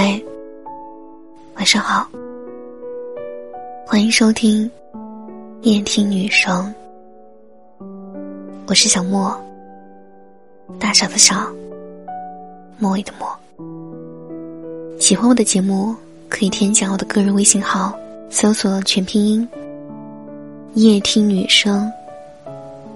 [0.00, 0.22] 嗨，
[1.56, 2.06] 晚上好，
[3.84, 4.70] 欢迎收听
[5.62, 6.72] 夜听女生，
[8.68, 9.36] 我是小莫，
[10.78, 11.48] 大小的傻，
[12.78, 13.28] 莫尾的莫。
[15.00, 15.96] 喜欢我的节目，
[16.28, 17.92] 可以添加我的个人微信号，
[18.30, 19.48] 搜索全拼音
[20.74, 21.92] “夜听女生”，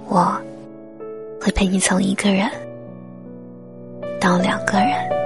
[0.07, 0.32] 我
[1.41, 2.48] 会陪你从一个人
[4.21, 5.21] 到两个人。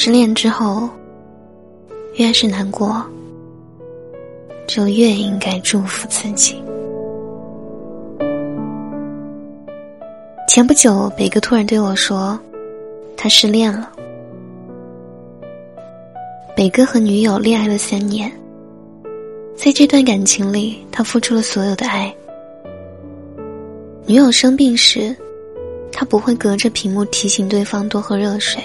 [0.00, 0.88] 失恋之后，
[2.14, 3.04] 越是难过，
[4.64, 6.62] 就越应该祝福自己。
[10.46, 12.38] 前不久，北哥突然对我说，
[13.16, 13.90] 他失恋了。
[16.54, 18.30] 北哥和女友恋爱了三年，
[19.56, 22.14] 在这段感情里，他付出了所有的爱。
[24.06, 25.12] 女友生病时。
[25.90, 28.62] 他不会隔着屏幕提醒对方多喝热水，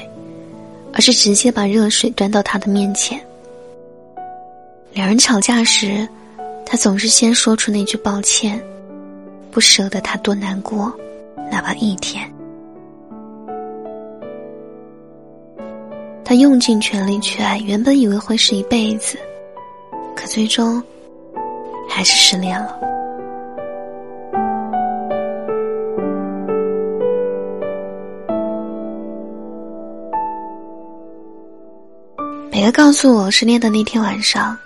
[0.94, 3.20] 而是直接把热水端到他的面前。
[4.94, 6.08] 两人吵架时，
[6.66, 8.64] 他总是先说出那句抱歉，
[9.50, 10.94] 不舍得他多难过，
[11.52, 12.32] 哪怕一天。
[16.24, 19.18] 他用尽全力去爱，原本以为会是一辈子，
[20.16, 20.82] 可最终
[21.90, 22.93] 还是失恋了。
[32.64, 34.58] 北哥告诉我，失恋的那天晚上，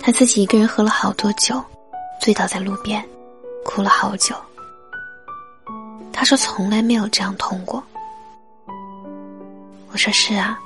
[0.00, 1.62] 他自己一个人喝了好多酒，
[2.18, 3.04] 醉倒在路边，
[3.62, 4.34] 哭了好久。
[6.14, 7.84] 他说从来没有这样痛过。
[9.92, 10.58] 我说是啊，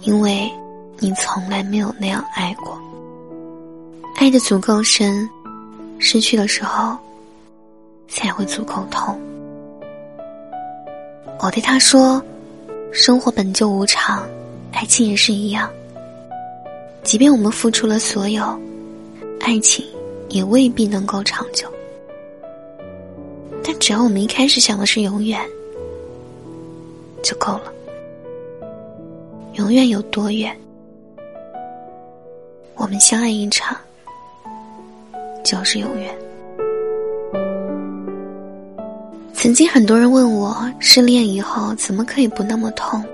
[0.00, 0.50] 因为
[0.98, 2.76] 你从来没有那样爱过，
[4.16, 5.30] 爱的足够深，
[6.00, 6.98] 失去的时候
[8.08, 9.16] 才会足够痛。
[11.38, 12.20] 我对他说，
[12.90, 14.28] 生活本就无常。
[14.80, 15.70] 爱情也是一样，
[17.02, 18.42] 即便我们付出了所有，
[19.38, 19.84] 爱情
[20.30, 21.68] 也未必能够长久。
[23.62, 25.38] 但只要我们一开始想的是永远，
[27.22, 27.70] 就够了。
[29.56, 30.58] 永远有多远？
[32.74, 33.76] 我们相爱一场，
[35.44, 36.16] 就是永远。
[39.34, 43.04] 曾经很多人问我，失恋以后怎么可以不那么痛？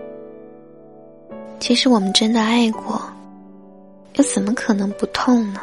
[1.58, 3.02] 其实我们真的爱过，
[4.14, 5.60] 又怎么可能不痛呢？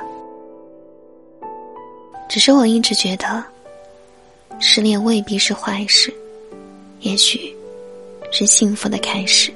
[2.27, 3.43] 只是我一直觉得，
[4.59, 6.13] 失恋未必是坏事，
[7.01, 7.55] 也许
[8.31, 9.53] 是幸福的开始。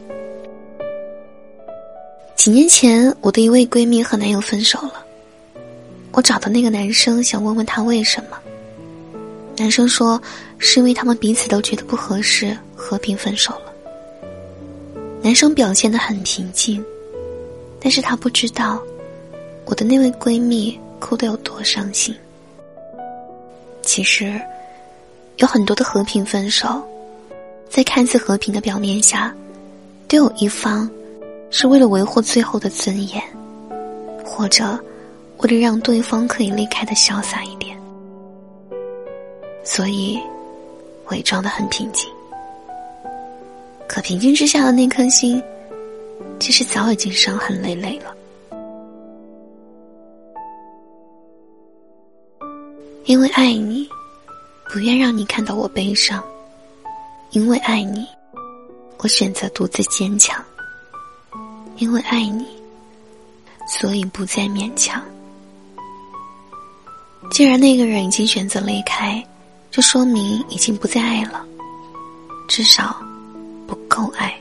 [2.36, 5.04] 几年前，我的一位闺蜜和男友分手了，
[6.12, 8.38] 我找到那个男生，想问问他为什么。
[9.58, 10.22] 男生说，
[10.59, 13.67] 是因为他们彼此都觉得不合适，和平分手了。
[15.22, 16.84] 男生表现的很平静，
[17.80, 18.82] 但是他不知道，
[19.66, 22.16] 我的那位闺蜜哭得有多伤心。
[23.82, 24.40] 其实，
[25.38, 26.82] 有很多的和平分手，
[27.70, 29.34] 在看似和平的表面下，
[30.08, 30.90] 都有一方
[31.50, 33.22] 是为了维护最后的尊严，
[34.24, 34.80] 或者
[35.40, 37.78] 为了让对方可以离开的潇洒一点，
[39.64, 40.20] 所以
[41.10, 42.10] 伪装的很平静。
[43.88, 45.42] 可平静之下的那颗心，
[46.40, 48.14] 其实早已经伤痕累累了。
[53.06, 53.88] 因为爱你，
[54.70, 56.22] 不愿让你看到我悲伤；
[57.31, 58.06] 因为爱你，
[58.98, 60.36] 我选择独自坚强；
[61.78, 62.46] 因为爱你，
[63.68, 65.02] 所以不再勉强。
[67.31, 69.25] 既然那个人已经选择离开，
[69.72, 71.46] 就说明已经不再爱了，
[72.50, 73.02] 至少。
[73.68, 74.34] 不够爱，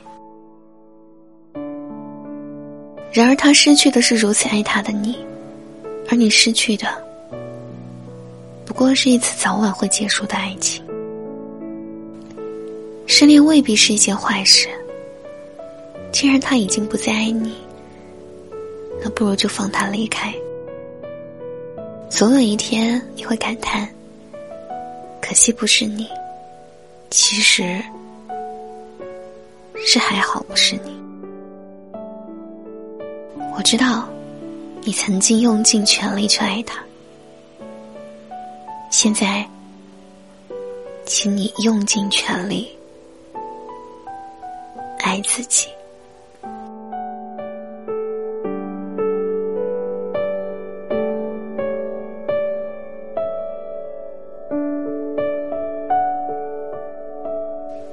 [3.11, 5.17] 然而他失去的是如此爱他的你，
[6.09, 6.87] 而你失去的
[8.65, 10.83] 不过是一次早晚会结束的爱情。
[13.05, 14.69] 失恋未必是一件坏事，
[16.11, 17.55] 既然他已经不再爱你，
[19.01, 20.33] 那不如就放他离开。
[22.09, 23.87] 总有一天你会感叹，
[25.21, 26.07] 可惜不是你，
[27.09, 27.81] 其实。
[29.85, 30.99] 是还好不是你，
[33.55, 34.07] 我知道，
[34.81, 36.83] 你曾经用尽全力去爱他，
[38.91, 39.47] 现在，
[41.05, 42.69] 请你用尽全力
[44.99, 45.67] 爱自己。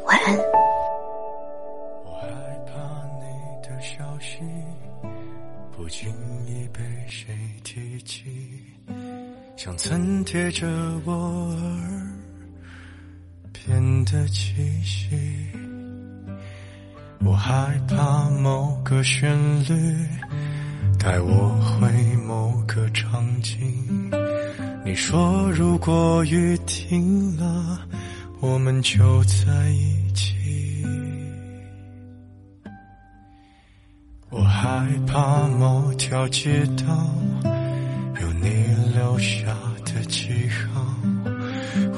[0.05, 0.44] 晚安。
[10.55, 10.69] 着
[11.05, 11.59] 我耳
[13.53, 14.55] 边的气
[14.85, 15.19] 息。
[17.25, 19.75] 我害怕某个旋律
[20.97, 21.91] 带我回
[22.25, 23.59] 某个场景。
[24.85, 27.81] 你说如果雨停了，
[28.39, 30.87] 我们就在一起。
[34.31, 37.11] 我害怕某条街道
[38.21, 38.49] 有你
[38.95, 39.57] 留下
[39.95, 40.29] 的记
[40.75, 40.85] 号，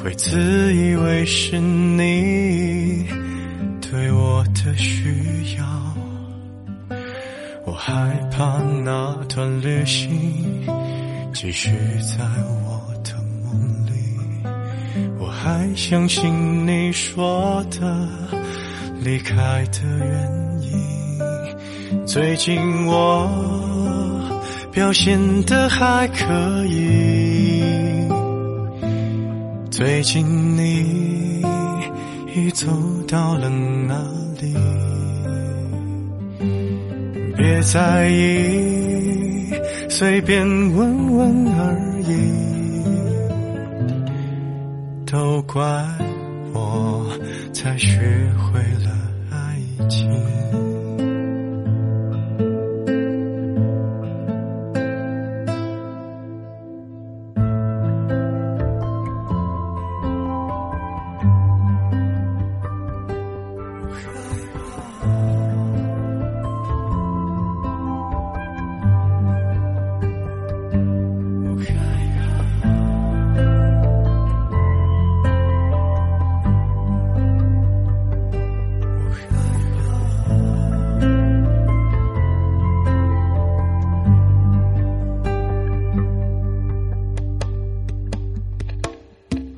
[0.02, 3.06] 会自以为是你
[3.80, 5.64] 对我的需要。
[7.64, 7.92] 我害
[8.30, 10.08] 怕那段旅行
[11.32, 11.70] 继续
[12.00, 12.24] 在
[12.64, 13.90] 我的梦里，
[15.18, 18.08] 我还相信你说的
[19.02, 19.34] 离开
[19.72, 22.06] 的原因。
[22.06, 22.56] 最近
[22.86, 23.28] 我
[24.72, 27.65] 表现的还可以，
[29.76, 31.42] 最近你
[32.34, 32.66] 已走
[33.06, 33.94] 到了哪
[34.40, 34.56] 里？
[37.36, 39.52] 别在意，
[39.90, 42.16] 随便问问而已。
[45.04, 45.62] 都怪
[46.54, 47.06] 我
[47.52, 47.98] 才学
[48.38, 48.90] 会了
[49.30, 50.10] 爱情。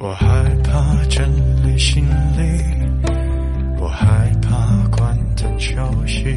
[0.00, 0.26] 我害
[0.62, 1.28] 怕整
[1.66, 2.04] 理行
[2.36, 2.62] 李，
[3.80, 5.74] 我害怕关灯休
[6.06, 6.36] 息，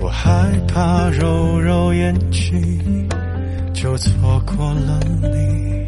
[0.00, 3.06] 我害怕揉揉眼睛
[3.74, 5.86] 就错过了你，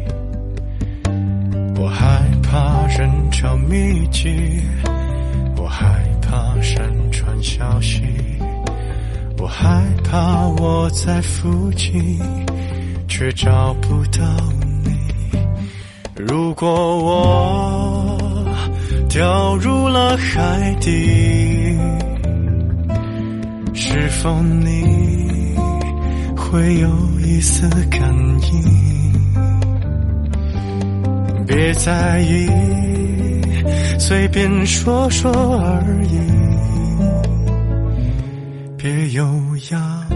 [1.81, 4.61] 我害怕人潮密集，
[5.57, 8.03] 我害怕山川消息，
[9.39, 12.19] 我害怕我在附近
[13.07, 14.62] 却找不到。
[16.15, 18.45] 如果我
[19.09, 21.75] 掉入了海底，
[23.73, 25.55] 是否你
[26.35, 26.89] 会有
[27.19, 28.01] 一丝感
[28.41, 28.63] 应？
[31.47, 32.47] 别在意，
[33.99, 36.19] 随便说说而已，
[38.77, 39.23] 别有
[39.71, 40.15] 压力，